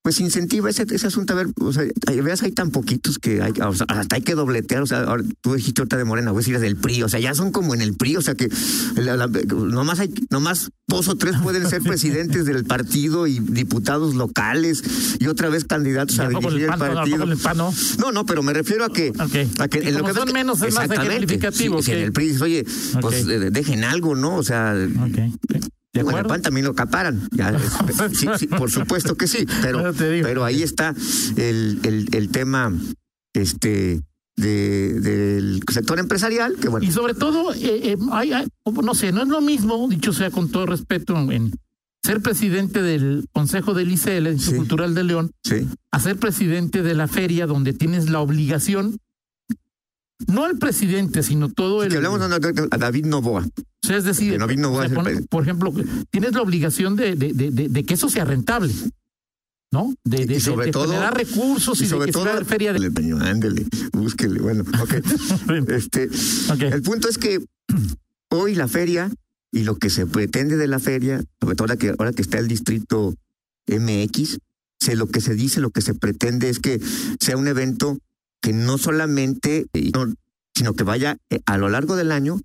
pues 0.06 0.20
incentiva 0.20 0.70
ese, 0.70 0.86
ese 0.88 1.08
asunto. 1.08 1.32
A 1.32 1.36
ver, 1.36 1.48
o 1.58 1.72
sea, 1.72 1.82
veas, 2.22 2.40
hay 2.44 2.52
tan 2.52 2.70
poquitos 2.70 3.18
que 3.18 3.42
hay, 3.42 3.50
o 3.60 3.74
sea, 3.74 3.86
hasta 3.88 4.14
hay 4.14 4.22
que 4.22 4.36
dobletear. 4.36 4.80
O 4.80 4.86
sea, 4.86 5.00
ahora 5.00 5.24
tú 5.40 5.54
dijiste 5.54 5.80
ahorita 5.80 5.96
de 5.96 6.04
Morena, 6.04 6.30
voy 6.30 6.38
a 6.38 6.42
decir 6.46 6.60
del 6.60 6.76
PRI, 6.76 7.02
o 7.02 7.08
sea, 7.08 7.18
ya 7.18 7.34
son 7.34 7.50
como 7.50 7.74
en 7.74 7.80
el 7.80 7.94
PRI, 7.96 8.14
o 8.14 8.22
sea 8.22 8.36
que 8.36 8.48
la- 8.94 9.16
la- 9.16 9.26
nomás 9.26 9.98
hay, 9.98 10.14
nomás 10.30 10.70
dos 10.86 11.08
o 11.08 11.16
tres 11.16 11.34
pueden 11.42 11.68
ser 11.68 11.82
presidentes 11.82 12.44
del 12.46 12.64
partido 12.64 13.26
y 13.26 13.40
diputados 13.40 14.14
locales 14.14 14.84
y 15.18 15.26
otra 15.26 15.48
vez 15.48 15.64
candidatos 15.64 16.18
¿y 16.18 16.20
a 16.20 16.28
dirigir 16.28 16.52
el 16.52 16.60
el 16.60 16.66
pan, 16.68 16.82
¿a 16.92 16.94
partido. 16.94 17.24
el 17.24 17.36
pan 17.38 17.56
no? 17.56 17.74
No, 17.98 18.12
no, 18.12 18.24
pero 18.26 18.44
me 18.44 18.52
refiero 18.52 18.84
a 18.84 18.92
que. 18.92 19.08
Ok. 19.08 19.60
A 19.60 19.66
que 19.66 19.78
en 19.88 19.98
lo 19.98 20.04
que 20.04 20.14
son 20.14 20.32
menos, 20.32 20.62
es 20.62 20.72
más 20.72 20.88
ejemplificativo, 20.88 21.78
Sí, 21.82 21.86
sí, 21.86 21.90
ok. 21.90 21.96
en 21.98 22.04
el 22.04 22.12
PRI 22.12 22.36
oye, 22.42 22.64
pues 23.00 23.24
Ok. 23.24 23.30
eh, 23.30 23.50
dejen 23.50 23.82
algo, 23.82 24.14
¿no? 24.14 24.36
O 24.36 24.44
sea. 24.44 24.72
¿De? 26.04 26.28
PAN 26.28 26.42
también 26.42 26.66
lo 26.66 26.74
caparan. 26.74 27.28
Ya, 27.32 27.56
sí, 28.12 28.26
sí, 28.38 28.46
por 28.46 28.70
supuesto 28.70 29.14
que 29.16 29.26
sí, 29.26 29.46
pero, 29.62 30.44
ahí 30.44 30.62
está 30.62 30.94
el, 31.36 31.80
el, 31.84 32.08
el 32.12 32.28
tema 32.30 32.72
este 33.34 34.02
de, 34.36 35.00
del 35.00 35.62
sector 35.72 35.98
empresarial, 35.98 36.56
que 36.56 36.68
bueno, 36.68 36.86
Y 36.86 36.92
sobre 36.92 37.14
todo, 37.14 37.54
eh, 37.54 37.58
eh, 37.92 37.96
hay- 38.12 38.32
hay- 38.32 38.46
no 38.82 38.94
sé, 38.94 39.12
no 39.12 39.22
es 39.22 39.28
lo 39.28 39.40
mismo, 39.40 39.86
dicho 39.88 40.12
sea 40.12 40.30
con 40.30 40.50
todo 40.50 40.66
respeto, 40.66 41.16
en 41.32 41.52
ser 42.04 42.20
presidente 42.20 42.82
del 42.82 43.24
Consejo 43.32 43.72
del 43.74 43.90
ICL, 43.90 44.26
el 44.28 44.34
Instituto 44.34 44.52
Sí. 44.52 44.56
Cultural 44.58 44.94
de 44.94 45.04
León, 45.04 45.30
sí, 45.42 45.66
a 45.90 45.98
ser 46.00 46.16
presidente 46.18 46.82
de 46.82 46.94
la 46.94 47.08
feria 47.08 47.46
donde 47.46 47.72
tienes 47.72 48.10
la 48.10 48.20
obligación, 48.20 48.98
no 50.28 50.46
el 50.46 50.58
presidente, 50.58 51.22
sino 51.22 51.50
todo 51.50 51.82
el... 51.82 51.90
que 51.90 51.96
hablamos 51.96 52.20
a 52.20 52.78
David 52.78 53.06
Novoa. 53.06 53.46
O 53.86 53.88
sea, 53.88 53.96
es 53.98 54.04
decir, 54.04 54.32
que 54.32 54.38
no 54.38 54.46
vino 54.48 54.72
o 54.72 54.82
sea, 54.82 55.02
por 55.30 55.42
ejemplo, 55.42 55.72
tienes 56.10 56.32
la 56.32 56.42
obligación 56.42 56.96
de, 56.96 57.14
de, 57.14 57.32
de, 57.32 57.84
que 57.84 57.94
eso 57.94 58.08
sea 58.08 58.24
rentable, 58.24 58.72
¿no? 59.72 59.94
De, 60.04 60.26
de, 60.26 60.34
Y 60.36 60.40
sobre 60.40 60.66
de- 60.66 60.72
todo- 60.72 61.10
recursos 61.12 61.80
y, 61.80 61.84
Y 61.84 61.86
sobre 61.86 62.06
de 62.06 62.06
que 62.06 62.12
todo, 62.12 62.44
feria 62.44 62.72
de... 62.72 62.78
Ándele, 62.78 62.94
Toño, 62.94 63.18
ándele, 63.20 63.66
búsquele, 63.92 64.40
bueno, 64.40 64.64
ok. 64.80 64.94
este. 65.68 66.08
El 66.60 66.82
punto 66.82 67.08
es 67.08 67.18
que 67.18 67.44
hoy 68.30 68.54
la 68.56 68.66
feria 68.66 69.10
y 69.52 69.62
lo 69.62 69.76
que 69.76 69.88
se 69.88 70.06
pretende 70.06 70.56
de 70.56 70.66
la 70.66 70.80
feria, 70.80 71.22
sobre 71.40 71.54
todo 71.54 71.66
ahora 71.66 71.76
que, 71.76 71.90
ahora 71.90 72.12
que 72.12 72.22
está 72.22 72.38
el 72.38 72.48
distrito 72.48 73.14
MX, 73.68 74.38
se, 74.80 74.96
lo 74.96 75.06
que 75.06 75.20
se 75.20 75.34
dice, 75.34 75.60
lo 75.60 75.70
que 75.70 75.80
se 75.80 75.94
pretende 75.94 76.48
es 76.50 76.58
que 76.58 76.80
sea 77.20 77.36
un 77.36 77.46
evento 77.48 77.98
que 78.42 78.52
no 78.52 78.78
solamente, 78.78 79.66
eh, 79.72 79.90
no, 79.94 80.12
sino 80.54 80.74
que 80.74 80.84
vaya 80.84 81.16
eh, 81.30 81.40
a 81.46 81.56
lo 81.58 81.68
largo 81.68 81.96
del 81.96 82.12
año 82.12 82.40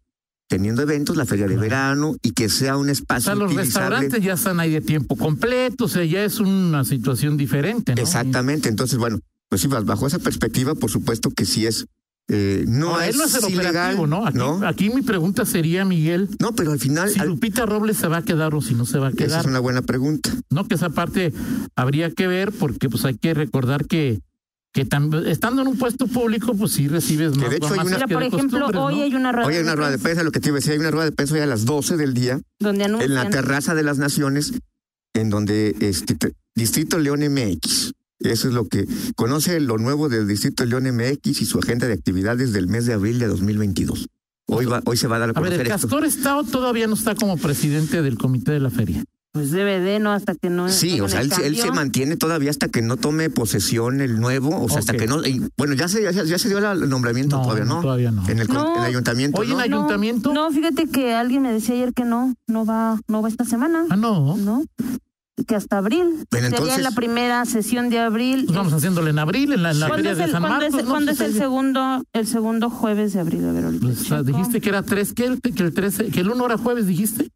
teniendo 0.52 0.82
eventos, 0.82 1.16
la 1.16 1.26
feria 1.26 1.48
de 1.48 1.56
verano 1.56 2.14
y 2.22 2.32
que 2.32 2.50
sea 2.50 2.76
un 2.76 2.90
O 2.90 2.92
espacio 2.92 3.24
sea, 3.28 3.36
los 3.36 3.54
utilizable. 3.54 3.86
restaurantes 3.96 4.22
ya 4.22 4.34
están 4.34 4.60
ahí 4.60 4.70
de 4.70 4.82
tiempo 4.82 5.16
completo, 5.16 5.86
o 5.86 5.88
sea, 5.88 6.04
ya 6.04 6.26
es 6.26 6.42
una 6.42 6.84
situación 6.84 7.38
diferente, 7.38 7.96
¿no? 7.96 8.02
Exactamente, 8.02 8.68
entonces 8.68 8.98
bueno, 9.00 9.20
pues 9.48 9.62
sí, 9.62 9.70
bajo 9.70 10.08
esa 10.08 10.20
perspectiva, 10.20 10.76
por 10.76 10.92
supuesto 10.92 11.30
que 11.32 11.46
sí 11.46 11.66
es, 11.66 11.86
eh, 12.28 12.66
no, 12.68 12.92
No, 12.98 13.02
es 13.02 13.16
no 13.16 13.24
es 13.24 13.34
el 13.42 13.54
ilegal, 13.54 14.10
¿no? 14.10 14.26
Aquí, 14.26 14.38
¿no? 14.38 14.68
aquí 14.68 14.90
mi 14.90 15.02
pregunta 15.04 15.46
sería, 15.46 15.86
Miguel, 15.86 16.28
No, 16.42 16.54
pero 16.54 16.74
al 16.74 16.80
final, 16.80 17.10
si 17.10 17.20
al- 17.22 17.30
Lupita 17.30 17.66
Robles 17.66 17.96
se 17.96 18.10
va 18.10 18.18
a 18.18 18.22
quedar 18.24 18.54
o 18.54 18.62
si 18.62 18.74
no 18.76 18.86
se 18.86 19.00
va 19.00 19.08
a 19.08 19.10
esa 19.12 19.18
quedar. 19.18 19.40
es 19.40 19.46
una 19.48 19.60
buena 19.60 19.82
pregunta. 19.84 20.32
No, 20.50 20.68
que 20.68 20.76
esa 20.76 20.90
parte 20.90 21.32
habría 21.78 22.12
que 22.12 22.28
ver 22.28 22.52
porque 22.52 22.90
pues 22.90 23.06
hay 23.06 23.16
que 23.18 23.34
recordar 23.34 23.86
que 23.86 24.20
que 24.74 24.82
estando 25.28 25.62
en 25.62 25.68
un 25.68 25.78
puesto 25.78 26.08
público 26.08 26.54
pues 26.56 26.72
sí 26.72 26.88
recibes 26.88 27.36
más 27.38 27.50
de 27.50 27.58
hecho 27.58 27.74
hay 27.74 27.80
una- 27.88 28.00
por 28.08 28.20
de 28.22 28.28
ejemplo, 28.28 28.68
hoy 28.68 28.96
¿no? 28.96 29.02
hay 29.04 29.16
una 29.16 29.32
rueda, 29.34 29.48
Hoy 29.48 29.56
hay 29.56 29.64
una 29.64 29.76
rueda 29.76 29.92
de 29.92 29.98
prensa, 30.00 30.24
lo 30.24 30.32
que 30.32 30.40
te 30.40 30.48
iba 30.50 30.56
a 30.58 30.60
decir, 30.60 30.72
hay 30.74 30.80
una 30.80 30.92
rueda 30.92 31.06
de 31.06 31.12
prensa 31.12 31.36
hoy 31.36 31.42
a 31.42 31.46
las 31.46 31.66
12 31.66 31.98
del 31.98 32.14
día 32.14 32.40
donde 32.60 32.86
en 32.86 33.14
la 33.14 33.30
terraza 33.30 33.76
de 33.76 33.84
las 33.84 33.98
naciones, 33.98 34.54
en 35.14 35.30
donde 35.30 35.76
este 35.82 36.16
te- 36.16 36.34
Distrito 36.56 37.00
León 37.00 37.20
MX. 37.22 37.92
Eso 38.20 38.48
es 38.48 38.54
lo 38.54 38.68
que 38.68 38.88
conoce 39.16 39.60
lo 39.60 39.78
nuevo 39.78 40.08
del 40.08 40.28
Distrito 40.28 40.64
León 40.66 40.84
MX 40.86 41.42
y 41.42 41.46
su 41.46 41.58
agenda 41.60 41.88
de 41.88 41.94
actividades 41.94 42.54
del 42.54 42.68
mes 42.68 42.86
de 42.86 42.94
abril 42.94 43.18
de 43.20 43.28
2022. 43.28 44.08
Hoy 44.48 44.66
va, 44.66 44.82
hoy 44.86 44.96
se 44.98 45.08
va 45.08 45.16
a 45.16 45.20
dar 45.20 45.30
a 45.30 45.32
A 45.32 45.34
ver, 45.42 45.44
conocer 45.54 45.62
el 45.62 45.68
esto. 45.68 45.88
Castor 45.88 46.06
Estado 46.06 46.44
todavía 46.44 46.86
no 46.88 46.94
está 46.94 47.16
como 47.16 47.38
presidente 47.38 48.02
del 48.02 48.18
comité 48.18 48.52
de 48.52 48.60
la 48.60 48.70
feria. 48.70 49.04
Pues 49.34 49.50
DVD, 49.52 50.00
¿no? 50.02 50.12
Hasta 50.12 50.36
que 50.36 50.50
no. 50.50 50.68
Sí, 50.68 51.00
o 51.00 51.08
sea, 51.08 51.22
él, 51.22 51.32
se- 51.32 51.48
él 51.48 51.56
se 51.56 51.72
mantiene 51.72 52.18
todavía 52.18 52.50
hasta 52.50 52.68
que 52.68 52.82
no 52.82 52.98
tome 52.98 53.30
posesión 53.30 54.02
el 54.02 54.20
nuevo, 54.20 54.62
o 54.62 54.68
sea, 54.68 54.80
hasta 54.80 54.92
que 54.94 55.08
no. 55.08 55.26
y, 55.26 55.42
bueno, 55.58 55.74
ya 55.74 55.88
se, 55.88 56.04
ya, 56.04 56.12
se- 56.12 56.28
ya 56.28 56.38
se 56.38 56.50
dio 56.50 56.58
el 56.58 56.90
nombramiento, 56.90 57.38
No, 57.38 57.44
todavía 57.44 57.64
no, 57.64 57.82
todavía 57.82 58.12
no. 58.12 58.28
En 58.28 58.40
el, 58.40 58.48
No. 58.50 58.82
ayuntamiento. 58.82 59.40
Oye, 59.40 59.52
¿no? 59.54 59.62
en 59.64 59.74
ayuntamiento. 59.74 60.34
No, 60.34 60.52
fíjate 60.52 60.88
que 60.88 61.14
alguien 61.14 61.44
me 61.44 61.54
decía 61.54 61.76
ayer 61.76 61.94
que 61.94 62.04
no, 62.04 62.34
no 62.48 62.66
va, 62.66 63.00
no 63.08 63.22
va 63.22 63.30
esta 63.30 63.46
semana. 63.46 63.86
Ah, 63.90 63.96
no. 63.96 64.36
¿no? 64.36 64.66
Que 65.48 65.56
hasta 65.56 65.78
abril. 65.78 66.26
Bueno, 66.30 66.48
Sería 66.48 66.48
entonces- 66.50 66.84
la 66.84 66.92
primera 66.92 67.46
sesión 67.46 67.90
de 67.90 68.00
abril. 68.00 68.44
Pues 68.48 68.58
vamos 68.58 68.74
haciéndole 68.74 69.12
en 69.12 69.20
abril, 69.20 69.54
en 69.54 69.64
la, 69.64 69.72
en 69.72 69.80
la 69.80 69.88
¿Cuándo 69.88 70.10
feria 70.10 70.12
es 70.12 70.18
de 70.18 70.24
el, 70.26 70.32
San 70.32 70.42
cuándo 70.42 70.60
Marcos. 70.60 70.80
es- 70.80 70.86
¿no? 70.86 70.92
cuándo 70.92 71.12
es 71.12 71.18
Pues, 71.18 71.30
el 71.30 71.36
segundo, 71.38 72.04
el 72.12 72.28
segundo 72.28 72.70
jueves 72.70 73.14
de 73.14 73.22
abril? 73.22 73.48
A 73.48 73.52
ver, 73.54 73.64
ahorita 73.64 73.88
pues, 73.88 74.26
dijiste 74.26 74.60
que 74.60 74.70
era 74.70 74.84
tres, 74.84 75.14
que 75.14 75.24
el, 75.26 75.42
que 75.42 75.64
el 75.64 75.74
13, 75.74 76.08
que 76.10 76.20
el 76.20 76.30
1 76.30 76.46
era 76.46 76.58
jueves, 76.58 76.86
dijiste. 76.86 77.30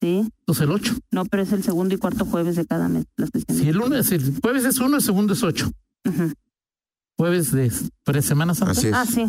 Sí, 0.00 0.28
Entonces 0.40 0.62
el 0.64 0.70
8. 0.70 0.94
no, 1.10 1.24
pero 1.24 1.42
es 1.42 1.52
el 1.52 1.62
segundo 1.64 1.94
y 1.94 1.98
cuarto 1.98 2.24
jueves 2.24 2.54
de 2.56 2.64
cada 2.66 2.88
mes. 2.88 3.06
La 3.16 3.26
sesión. 3.26 3.58
Si 3.58 3.68
el, 3.68 3.78
uno, 3.80 3.96
es 3.96 4.12
el 4.12 4.38
jueves 4.40 4.64
es 4.64 4.78
1, 4.78 4.96
el 4.96 5.02
segundo 5.02 5.32
es 5.32 5.42
8. 5.42 5.70
Ujú. 6.06 6.32
Jueves 7.18 7.50
de 7.50 7.72
pre 8.04 8.22
Semana 8.22 8.54
Santa. 8.54 8.72
Así 8.72 8.86
es. 8.86 8.94
Ah, 8.94 9.06
sí. 9.06 9.26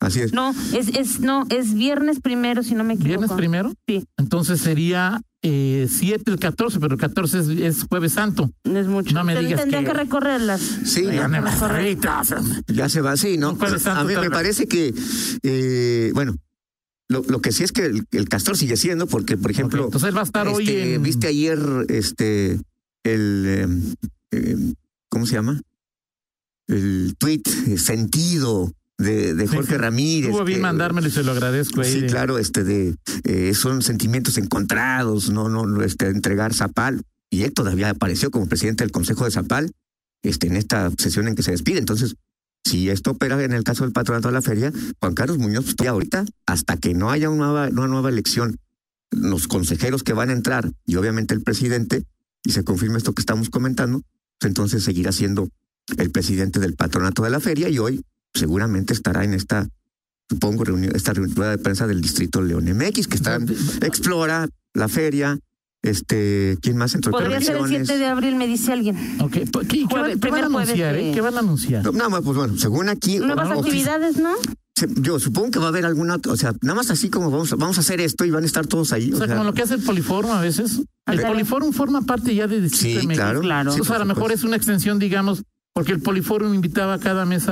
Así 0.00 0.20
es. 0.20 0.32
No, 0.32 0.50
es, 0.74 0.88
es, 0.88 1.20
no, 1.20 1.46
es 1.50 1.72
viernes 1.74 2.20
primero, 2.20 2.62
si 2.62 2.74
no 2.74 2.82
me 2.84 2.94
equivoco. 2.94 3.08
Viernes 3.08 3.32
primero. 3.32 3.72
Sí. 3.86 4.04
Entonces 4.18 4.60
sería 4.60 5.20
7 5.42 6.22
el 6.26 6.38
14, 6.38 6.80
pero 6.80 6.94
el 6.94 7.00
14 7.00 7.38
es, 7.38 7.48
es 7.48 7.84
Jueves 7.88 8.12
Santo. 8.12 8.50
No 8.64 8.78
es 8.78 8.88
mucho. 8.88 9.14
No 9.14 9.22
me 9.24 9.38
digas 9.40 9.60
Tendría 9.60 9.80
que- 9.80 9.86
que, 9.86 9.92
recorrerlas. 9.94 10.60
Sí, 10.60 11.04
Ya 11.04 11.12
ya, 11.14 11.28
me 11.28 11.40
las 11.40 11.60
ya 12.66 12.88
se 12.88 13.00
va 13.00 13.12
así, 13.12 13.38
¿no? 13.38 13.50
Un 13.50 13.56
Jueves 13.58 13.82
Santo 13.82 14.00
A 14.00 14.04
mí 14.04 14.14
me 14.20 14.30
parece 14.30 14.66
que, 14.66 14.92
eh, 15.42 16.10
bueno, 16.14 16.34
lo, 17.08 17.22
lo 17.28 17.40
que 17.40 17.52
sí 17.52 17.62
es 17.62 17.72
que 17.72 17.84
el, 17.86 18.04
el 18.10 18.28
castor 18.28 18.56
sigue 18.56 18.76
siendo, 18.76 19.06
porque, 19.06 19.36
por 19.36 19.50
ejemplo, 19.50 19.82
Ok, 19.82 19.86
entonces 19.94 20.14
va 20.14 20.20
a 20.20 20.24
estar 20.24 20.48
hoy 20.48 20.64
este, 20.64 20.94
en. 20.94 21.02
viste 21.02 21.26
ayer 21.28 21.58
este 21.88 22.60
el 23.04 23.44
eh, 23.46 23.66
eh, 24.32 24.56
¿cómo 25.08 25.26
se 25.26 25.34
llama? 25.34 25.60
El 26.68 27.14
tweet 27.18 27.42
eh, 27.68 27.78
sentido 27.78 28.72
de, 28.98 29.34
de 29.34 29.46
Jorge 29.46 29.72
sí. 29.74 29.78
Ramírez. 29.78 30.30
Tuvo 30.30 30.44
bien 30.44 30.60
mandármelo 30.60 31.06
y 31.06 31.10
se 31.10 31.22
lo 31.22 31.32
agradezco. 31.32 31.80
ahí 31.82 31.92
Sí, 31.92 32.00
de- 32.00 32.06
claro, 32.08 32.38
este 32.38 32.64
de 32.64 32.96
eh, 33.24 33.54
son 33.54 33.82
sentimientos 33.82 34.36
encontrados, 34.38 35.30
no, 35.30 35.48
no, 35.48 35.64
no, 35.66 35.82
este, 35.82 36.08
entregar 36.08 36.54
Zapal. 36.54 37.02
Y 37.30 37.42
él 37.42 37.52
todavía 37.52 37.90
apareció 37.90 38.30
como 38.30 38.48
presidente 38.48 38.82
del 38.84 38.90
Consejo 38.92 39.24
de 39.24 39.30
Zapal, 39.30 39.70
este, 40.22 40.46
en 40.48 40.56
esta 40.56 40.90
sesión 40.98 41.28
en 41.28 41.34
que 41.36 41.42
se 41.42 41.50
despide. 41.52 41.78
Entonces, 41.78 42.16
si 42.66 42.90
esto 42.90 43.12
opera 43.12 43.42
en 43.44 43.52
el 43.52 43.62
caso 43.62 43.84
del 43.84 43.92
patronato 43.92 44.26
de 44.26 44.34
la 44.34 44.42
feria, 44.42 44.72
Juan 45.00 45.14
Carlos 45.14 45.38
Muñoz, 45.38 45.64
pues, 45.66 45.76
ya 45.76 45.90
ahorita, 45.90 46.24
hasta 46.46 46.76
que 46.76 46.94
no 46.94 47.12
haya 47.12 47.30
una 47.30 47.46
nueva, 47.46 47.68
una 47.68 47.86
nueva 47.86 48.08
elección, 48.08 48.58
los 49.12 49.46
consejeros 49.46 50.02
que 50.02 50.12
van 50.12 50.30
a 50.30 50.32
entrar 50.32 50.72
y 50.84 50.96
obviamente 50.96 51.32
el 51.32 51.42
presidente, 51.42 52.02
y 52.42 52.50
se 52.50 52.64
confirma 52.64 52.98
esto 52.98 53.12
que 53.12 53.22
estamos 53.22 53.50
comentando, 53.50 54.02
pues 54.40 54.48
entonces 54.48 54.82
seguirá 54.82 55.12
siendo 55.12 55.48
el 55.96 56.10
presidente 56.10 56.58
del 56.58 56.74
patronato 56.74 57.22
de 57.22 57.30
la 57.30 57.38
feria 57.38 57.68
y 57.68 57.78
hoy 57.78 58.04
seguramente 58.34 58.94
estará 58.94 59.22
en 59.22 59.34
esta, 59.34 59.68
supongo, 60.28 60.64
reunión, 60.64 60.94
esta 60.96 61.12
rueda 61.12 61.50
de 61.50 61.58
prensa 61.58 61.86
del 61.86 62.00
distrito 62.00 62.42
León 62.42 62.64
MX, 62.64 63.06
que 63.06 63.16
está, 63.16 63.38
explora 63.82 64.48
la 64.74 64.88
feria, 64.88 65.38
este, 65.82 66.58
¿quién 66.62 66.76
más 66.76 66.94
entró? 66.94 67.12
Podría 67.12 67.40
ser 67.40 67.52
el 67.56 67.60
Permisiones. 67.62 67.88
7 67.88 68.00
de 68.00 68.06
abril, 68.06 68.36
me 68.36 68.46
dice 68.46 68.72
alguien. 68.72 68.96
Ok, 69.20 69.32
¿qué, 69.32 69.44
qué 69.68 69.84
Jueves- 69.84 69.90
van- 69.90 69.90
qué 69.90 70.10
van 70.10 70.20
primer 70.20 70.42
a 70.42 70.46
anunciar? 70.46 70.94
de- 70.94 71.10
eh? 71.10 71.14
¿Qué 71.14 71.20
van 71.20 71.34
a 71.36 71.38
anunciar? 71.40 71.84
No, 71.84 71.92
nada 71.92 72.08
más, 72.08 72.22
pues 72.22 72.36
bueno, 72.36 72.56
según 72.56 72.88
aquí. 72.88 73.18
Nuevas 73.18 73.48
ofici- 73.48 73.58
actividades, 73.60 74.16
¿no? 74.18 74.30
Yo 74.96 75.18
supongo 75.18 75.50
que 75.52 75.58
va 75.58 75.66
a 75.66 75.68
haber 75.68 75.86
alguna, 75.86 76.16
o 76.28 76.36
sea, 76.36 76.52
nada 76.60 76.74
más 76.74 76.90
así 76.90 77.08
como 77.08 77.30
vamos, 77.30 77.50
a- 77.52 77.56
vamos 77.56 77.78
a 77.78 77.80
hacer 77.80 78.00
esto 78.00 78.24
y 78.26 78.30
van 78.30 78.42
a 78.42 78.46
estar 78.46 78.66
todos 78.66 78.92
ahí. 78.92 79.10
O 79.12 79.16
sea, 79.16 79.26
como 79.28 79.44
lo 79.44 79.54
que 79.54 79.62
hace 79.62 79.74
el 79.74 79.82
Poliforum 79.82 80.32
a 80.32 80.40
veces. 80.42 80.78
El 80.78 80.84
Ándale. 81.06 81.28
Poliforum 81.28 81.72
forma 81.72 82.02
parte 82.02 82.34
ya 82.34 82.46
de 82.46 82.60
Distrito 82.60 83.00
Sí, 83.00 83.06
claro. 83.06 83.40
Claro. 83.40 83.70
sí, 83.70 83.76
Entonces, 83.76 83.90
a 83.94 83.98
por 83.98 84.06
lo 84.06 84.14
mejor 84.14 84.32
es 84.32 84.44
una 84.44 84.56
extensión, 84.56 84.98
digamos, 84.98 85.44
porque 85.72 85.92
el 85.92 86.00
Poliforum 86.02 86.52
invitaba 86.52 86.98
cada 86.98 87.24
mes 87.24 87.44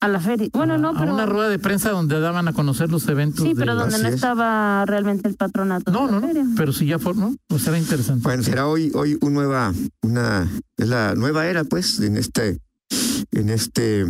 a, 0.00 0.08
la 0.08 0.20
feria. 0.20 0.48
Bueno, 0.52 0.74
a- 0.74 0.78
no, 0.78 0.90
a 0.90 0.98
pero. 1.00 1.14
una 1.14 1.26
rueda 1.26 1.48
de 1.48 1.58
prensa 1.58 1.90
donde 1.90 2.18
daban 2.20 2.48
a 2.48 2.52
conocer 2.52 2.90
los 2.90 3.08
eventos. 3.08 3.42
Sí, 3.42 3.50
de- 3.50 3.54
pero 3.56 3.74
donde 3.74 3.94
Así 3.94 4.02
no 4.02 4.08
es. 4.08 4.14
estaba 4.16 4.84
realmente 4.86 5.28
el 5.28 5.34
patronato. 5.36 5.90
No, 5.92 6.06
de 6.06 6.32
la 6.34 6.42
no, 6.42 6.44
no. 6.50 6.54
Pero 6.56 6.72
si 6.72 6.86
ya 6.86 6.98
formó, 6.98 7.34
pues 7.46 7.62
será 7.62 7.78
interesante. 7.78 8.22
Bueno, 8.22 8.42
será 8.42 8.66
hoy, 8.66 8.90
hoy 8.94 9.18
una 9.20 9.34
nueva, 9.34 9.74
una, 10.02 10.50
es 10.76 10.88
la 10.88 11.14
nueva 11.14 11.46
era, 11.46 11.64
pues, 11.64 11.98
en 12.00 12.16
este, 12.16 12.60
en 13.32 13.48
este 13.50 14.06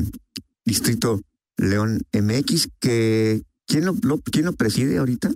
distrito 0.64 1.20
León 1.56 2.02
MX, 2.12 2.68
que 2.80 3.42
¿quién 3.66 3.84
lo, 3.86 3.94
lo- 4.02 4.20
quién 4.20 4.44
lo 4.46 4.52
preside 4.54 4.98
ahorita? 4.98 5.30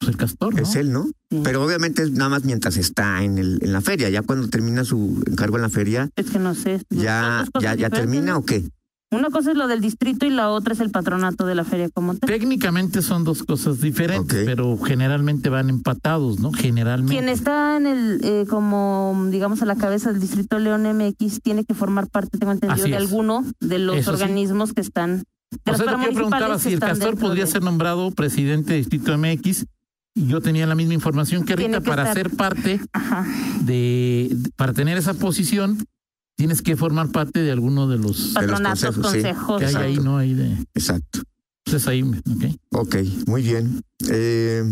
Pues 0.00 0.10
el 0.10 0.16
castor, 0.16 0.54
¿no? 0.54 0.62
Es 0.62 0.76
él, 0.76 0.92
¿no? 0.92 1.06
Sí. 1.28 1.40
Pero 1.42 1.64
obviamente 1.64 2.02
es 2.04 2.12
nada 2.12 2.30
más 2.30 2.44
mientras 2.44 2.76
está 2.76 3.24
en 3.24 3.36
el, 3.38 3.58
en 3.62 3.72
la 3.72 3.80
feria. 3.80 4.08
Ya 4.10 4.22
cuando 4.22 4.46
termina 4.48 4.84
su 4.84 5.20
encargo 5.26 5.56
en 5.56 5.62
la 5.62 5.68
feria, 5.70 6.08
Es 6.14 6.30
que 6.30 6.38
no 6.38 6.54
sé. 6.54 6.80
ya, 6.90 7.44
cosas 7.52 7.62
ya, 7.64 7.74
ya 7.74 7.88
diferentes, 7.88 7.98
termina 8.00 8.32
¿no? 8.34 8.38
o 8.38 8.44
qué? 8.44 8.62
Una 9.10 9.30
cosa 9.30 9.52
es 9.52 9.56
lo 9.56 9.68
del 9.68 9.80
distrito 9.80 10.26
y 10.26 10.30
la 10.30 10.50
otra 10.50 10.74
es 10.74 10.80
el 10.80 10.90
patronato 10.90 11.46
de 11.46 11.54
la 11.54 11.64
feria 11.64 11.88
como 11.88 12.14
tal. 12.14 12.28
Técnicamente 12.28 13.00
son 13.00 13.24
dos 13.24 13.42
cosas 13.42 13.80
diferentes, 13.80 14.44
pero 14.44 14.76
generalmente 14.76 15.48
van 15.48 15.70
empatados, 15.70 16.40
¿no? 16.40 16.52
Generalmente. 16.52 17.14
Quien 17.14 17.30
está 17.30 17.78
en 17.78 17.86
el, 17.86 18.20
eh, 18.22 18.44
como 18.50 19.26
digamos, 19.30 19.62
a 19.62 19.64
la 19.64 19.76
cabeza 19.76 20.12
del 20.12 20.20
distrito 20.20 20.58
León 20.58 20.82
MX 20.82 21.40
tiene 21.40 21.64
que 21.64 21.72
formar 21.72 22.08
parte, 22.08 22.36
tengo 22.36 22.52
entendido, 22.52 22.82
Así 22.82 22.90
de 22.90 22.96
es. 22.98 23.02
alguno 23.02 23.46
de 23.60 23.78
los 23.78 23.96
Eso 23.96 24.14
sí. 24.14 24.22
organismos 24.22 24.74
que 24.74 24.82
están. 24.82 25.22
De 25.64 25.72
O 25.72 25.76
sea, 25.78 25.86
yo 25.90 26.12
preguntaba 26.12 26.58
si 26.58 26.74
el 26.74 26.80
castor 26.80 27.16
podría 27.16 27.46
de- 27.46 27.50
ser 27.50 27.62
nombrado 27.62 28.10
presidente 28.10 28.72
de 28.74 28.78
Distrito 28.80 29.16
MX. 29.16 29.64
Y 30.14 30.26
yo 30.26 30.42
tenía 30.42 30.66
la 30.66 30.74
misma 30.74 30.92
información 30.94 31.44
que 31.44 31.54
ahorita 31.54 31.80
que 31.80 31.88
para 31.88 32.02
estar- 32.02 32.14
ser 32.14 32.36
parte 32.36 32.80
Ajá. 32.92 33.24
de- 33.62 34.36
para 34.56 34.74
tener 34.74 34.98
esa 34.98 35.14
posición, 35.14 35.78
tienes 36.38 36.62
que 36.62 36.76
formar 36.76 37.10
parte 37.10 37.40
de 37.42 37.50
alguno 37.50 37.88
de 37.88 37.98
los 37.98 38.28
Patronatos, 38.32 38.94
consejos, 38.96 39.12
sí. 39.12 39.22
consejos. 39.22 39.58
que 39.58 39.66
hay 39.66 39.74
ahí, 39.74 39.92
Exacto. 39.94 40.04
¿no? 40.10 40.18
Ahí 40.18 40.34
de, 40.34 40.66
Exacto. 40.72 41.20
entonces 41.66 41.88
ahí, 41.88 42.02
ok. 42.02 42.44
Ok, 42.70 42.96
muy 43.26 43.42
bien. 43.42 43.82
Eh, 44.08 44.62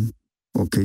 ok. 0.52 0.78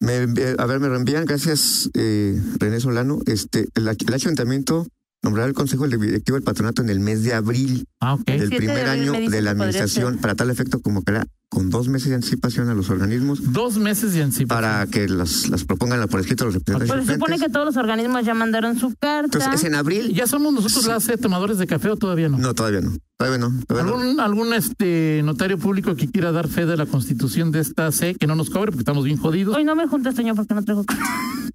Me, 0.00 0.14
a 0.58 0.66
ver, 0.66 0.78
me 0.78 0.88
reenvían, 0.90 1.24
gracias 1.24 1.88
eh, 1.94 2.38
René 2.58 2.80
Solano. 2.80 3.20
Este, 3.26 3.66
el, 3.74 3.88
el 3.88 4.14
ayuntamiento 4.14 4.86
nombrará 5.22 5.48
el 5.48 5.54
consejo 5.54 5.88
directivo 5.88 6.36
del 6.36 6.44
patronato 6.44 6.82
en 6.82 6.90
el 6.90 7.00
mes 7.00 7.22
de 7.22 7.32
abril 7.32 7.86
Ah, 8.00 8.14
ok. 8.14 8.24
del 8.26 8.50
de 8.50 8.56
primer 8.56 8.86
abril 8.88 9.08
año 9.14 9.30
de 9.30 9.40
la 9.40 9.50
que 9.54 9.62
administración. 9.62 10.12
ser. 10.14 10.20
Para 10.20 10.34
tal 10.34 10.50
efecto, 10.50 10.80
convocará 10.82 11.26
con 11.52 11.68
dos 11.68 11.86
meses 11.86 12.08
de 12.08 12.14
anticipación 12.14 12.70
a 12.70 12.74
los 12.74 12.88
organismos 12.88 13.52
Dos 13.52 13.76
meses 13.76 14.14
de 14.14 14.22
anticipación. 14.22 14.48
para 14.48 14.86
que 14.86 15.06
las, 15.06 15.50
las 15.50 15.64
propongan 15.64 16.08
por 16.08 16.20
escrito 16.20 16.46
los 16.46 16.54
representantes. 16.54 16.96
Pues 16.96 17.06
se 17.06 17.12
supone 17.12 17.38
que 17.38 17.50
todos 17.50 17.66
los 17.66 17.76
organismos 17.76 18.24
ya 18.24 18.32
mandaron 18.32 18.78
su 18.78 18.94
carta. 18.94 19.26
Entonces, 19.38 19.60
¿es 19.60 19.64
en 19.64 19.74
abril? 19.74 20.14
¿Ya 20.14 20.26
somos 20.26 20.50
nosotros 20.54 20.84
Sí. 20.84 20.88
las 20.88 21.06
eh, 21.10 21.18
tomadores 21.18 21.58
de 21.58 21.66
café 21.66 21.90
o 21.90 21.96
todavía 21.96 22.30
no? 22.30 22.38
No, 22.38 22.54
todavía 22.54 22.80
no. 22.80 22.92
Todavía 23.18 23.36
no. 23.36 23.52
todavía 23.66 23.92
no. 23.92 23.98
¿Algún, 23.98 24.20
algún 24.20 24.54
este 24.54 25.20
notario 25.24 25.58
público 25.58 25.94
que 25.94 26.08
quiera 26.08 26.32
dar 26.32 26.48
fe 26.48 26.64
de 26.64 26.78
la 26.78 26.86
constitución 26.86 27.52
de 27.52 27.60
esta 27.60 27.92
C 27.92 28.14
que 28.14 28.26
no 28.26 28.34
nos 28.34 28.48
cobre 28.48 28.72
porque 28.72 28.80
estamos 28.80 29.04
bien 29.04 29.18
jodidos? 29.18 29.54
Hoy 29.54 29.64
no 29.64 29.76
me 29.76 29.86
juntes, 29.86 30.14
Toño, 30.14 30.34
porque 30.34 30.54
no 30.54 30.64
traigo 30.64 30.84
café. 30.84 31.02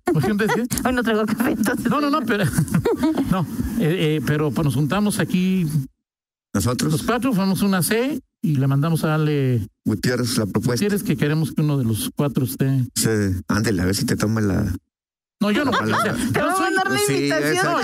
¿Por 0.04 0.22
qué? 0.22 0.32
Hoy 0.86 0.94
no 0.94 1.02
traigo 1.02 1.26
café, 1.26 1.54
entonces. 1.54 1.90
No, 1.90 2.02
no, 2.02 2.12
no, 2.12 2.22
pero 2.22 2.46
no, 3.32 3.48
eh, 3.80 4.20
eh, 4.20 4.22
pero 4.28 4.52
pues, 4.52 4.64
nos 4.64 4.76
juntamos 4.76 5.18
aquí 5.18 5.64
los 6.54 6.66
Nosotros, 6.66 7.02
cuatro, 7.04 7.34
formamos 7.34 7.64
una 7.64 7.82
C 7.82 8.22
y 8.48 8.56
le 8.56 8.68
mandamos 8.68 9.04
a 9.04 9.16
Ale 9.16 9.68
Gutiérrez, 9.84 10.38
la 10.38 10.46
propuesta. 10.46 10.80
¿Quieres 10.80 11.04
que 11.04 11.18
queremos 11.18 11.52
que 11.52 11.62
uno 11.62 11.78
de 11.78 11.84
los 11.84 12.10
cuatro 12.16 12.46
esté? 12.46 12.86
Se, 12.96 13.36
ándele, 13.50 13.82
a 13.82 13.86
ver 13.86 13.96
si 13.96 14.06
te 14.06 14.16
toma 14.16 14.40
la. 14.40 14.74
No, 15.40 15.52
yo 15.52 15.64
no. 15.66 15.70
o 15.72 15.76
sea, 15.86 16.14
Te 16.16 16.40
yo 16.40 16.46
va 16.48 16.52
a 16.52 16.56
soy- 16.56 16.66
mandar 16.66 16.92
la 16.92 16.98
Sí, 16.98 17.14
invitación. 17.14 17.68
a 17.68 17.82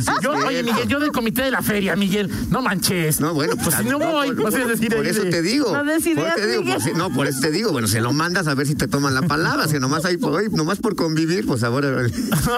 si 0.00 0.10
yo, 0.22 0.34
es 0.34 0.44
oye. 0.44 0.62
Miguel, 0.62 0.88
yo 0.88 1.00
del 1.00 1.10
comité 1.10 1.42
de 1.42 1.50
la 1.50 1.62
feria, 1.62 1.96
Miguel, 1.96 2.30
no 2.50 2.60
manches. 2.60 3.18
No, 3.18 3.32
bueno, 3.32 3.54
pues 3.56 3.76
si 3.76 3.84
no 3.84 3.98
voy, 3.98 4.32
por, 4.32 4.44
vas 4.44 4.54
a 4.54 4.66
decir 4.66 4.94
por 4.94 5.06
eso 5.06 5.22
te 5.22 5.40
digo. 5.40 5.72
No 5.74 5.78
por 5.84 6.34
te 6.34 6.46
digo, 6.46 6.64
pues, 6.64 6.94
no, 6.96 7.10
por 7.10 7.26
eso 7.26 7.40
te 7.40 7.50
digo, 7.50 7.72
bueno, 7.72 7.88
se 7.88 8.02
lo 8.02 8.12
mandas 8.12 8.46
a 8.46 8.54
ver 8.54 8.66
si 8.66 8.74
te 8.74 8.88
toman 8.88 9.14
la 9.14 9.22
palabra, 9.22 9.68
si 9.68 9.78
nomás 9.78 10.04
ahí, 10.04 10.18
por, 10.18 10.32
oye, 10.34 10.50
nomás 10.50 10.78
por 10.80 10.94
convivir, 10.94 11.46
pues 11.46 11.62
ahora, 11.64 11.88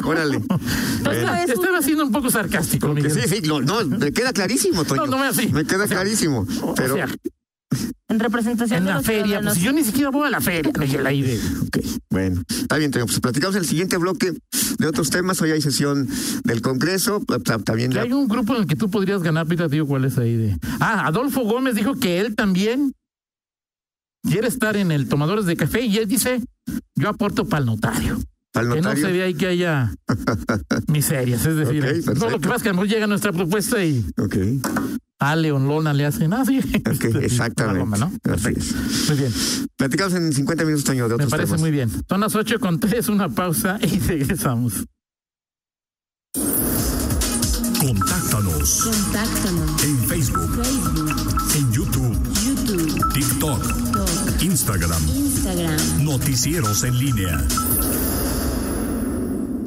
órale. 0.05 0.43
Estaba 1.49 1.81
siendo 1.83 2.05
un 2.05 2.11
poco 2.13 2.29
sarcástico, 2.31 2.89
Miguel. 2.89 3.13
sí, 3.13 3.21
sí, 3.29 3.41
no, 3.47 3.61
no, 3.61 3.85
me 3.87 4.13
queda 4.13 4.33
clarísimo, 4.33 4.85
Toño. 4.85 5.03
No, 5.03 5.13
no 5.13 5.19
me 5.19 5.27
así. 5.27 5.49
Me 5.53 5.65
queda 5.65 5.85
O 5.85 5.87
sea, 5.87 5.97
clarísimo. 5.99 6.47
O 6.63 6.75
Pero, 6.75 6.95
sea, 6.97 7.07
en 8.09 8.19
representación 8.21 8.79
en 8.81 8.85
de 8.85 8.91
la 8.91 8.97
los 8.99 9.07
feria, 9.07 9.23
pues 9.23 9.55
ciudadanos. 9.55 9.59
yo 9.61 9.73
ni 9.73 9.83
siquiera 9.83 10.11
voy 10.11 10.27
a 10.27 10.31
la 10.31 10.41
feria, 10.41 10.71
Miguel, 10.79 11.05
de... 11.05 11.41
ok, 11.67 11.79
bueno, 12.11 12.43
está 12.49 12.77
bien, 12.77 12.91
pues 12.91 13.19
platicamos 13.21 13.57
el 13.57 13.65
siguiente 13.65 13.97
bloque 13.97 14.33
de 14.79 14.87
otros 14.87 15.09
temas. 15.11 15.41
Hoy 15.41 15.53
hay 15.53 15.63
sesión 15.63 16.07
del 16.45 16.61
Congreso, 16.61 17.23
ta- 17.45 17.59
también 17.59 17.95
la- 17.95 18.03
hay 18.03 18.13
un 18.13 18.29
grupo 18.29 18.55
en 18.55 18.63
el 18.63 18.67
que 18.69 18.77
tú 18.77 18.91
podrías 18.91 19.23
ganar, 19.23 19.45
ahorita 19.47 19.69
te 19.69 19.77
digo 19.77 19.87
cuál 19.87 20.05
es 20.05 20.19
ahí 20.19 20.37
de... 20.37 20.59
Ah, 20.81 21.07
Adolfo 21.07 21.43
Gómez 21.45 21.75
dijo 21.77 21.95
que 21.95 22.21
él 22.21 22.35
también 22.37 22.93
quiere 24.23 24.49
estar 24.49 24.77
en 24.77 24.93
el 24.93 25.09
Tomadores 25.09 25.47
de 25.47 25.57
Café 25.57 25.83
y 25.83 25.97
él 25.97 26.07
dice, 26.09 26.43
yo 26.97 27.09
aporto 27.09 27.47
para 27.49 27.61
el 27.61 27.67
notario. 27.67 28.19
al 28.55 28.73
Que 28.73 28.81
no 28.83 28.95
se 28.97 29.13
ve 29.13 29.23
ahí 29.23 29.35
que 29.35 29.47
haya 29.47 29.95
miserias. 30.89 31.45
Es 31.47 31.57
decir, 31.57 31.85
Ok, 31.85 32.17
no, 32.19 32.31
lo 32.31 32.39
que 32.39 32.49
pasa 32.49 32.57
es 32.57 32.63
que 32.65 32.69
a 32.69 32.73
lo 32.73 32.77
mejor 32.77 32.89
llega 32.89 33.07
nuestra 33.07 33.33
propuesta 33.33 33.83
y 33.85 34.05
Ok. 34.19 34.37
Ale 35.21 35.53
o 35.53 35.59
Lona 35.59 35.93
le 35.95 36.05
hacen 36.07 36.33
así. 36.33 36.59
Ok, 36.59 37.05
exactamente. 37.23 37.99
¿no? 37.99 38.07
Así 38.07 38.19
Perfecto. 38.21 38.61
es. 38.61 39.09
Muy 39.09 39.19
bien. 39.19 39.33
Platicamos 39.77 40.15
en 40.15 40.33
50 40.33 40.65
minutos, 40.65 40.85
Toño, 40.85 41.05
de 41.05 41.09
Me 41.11 41.15
otros 41.15 41.31
parece 41.31 41.47
temas. 41.49 41.61
muy 41.61 41.71
bien. 41.71 41.91
Son 42.09 42.21
las 42.21 42.35
ocho 42.35 42.59
con 42.61 42.81
tres, 42.81 43.09
una 43.09 43.29
pausa 43.29 43.79
y 43.81 43.99
regresamos. 44.07 44.85
Contáctanos 47.79 48.83
Contáctanos. 48.85 49.85
en 49.85 49.99
Facebook, 50.09 50.51
Facebook, 50.65 51.11
en 51.55 51.73
YouTube, 51.73 52.19
YouTube, 52.43 53.13
TikTok, 53.13 53.63
TikTok, 53.63 54.43
Instagram. 54.43 55.03
Instagram. 55.09 56.05
Noticieros 56.05 56.83
en 56.85 56.99
línea. 56.99 57.45